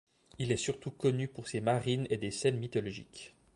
[0.39, 3.35] Il est surtout connu pour ses marines et des scènes mythologiques.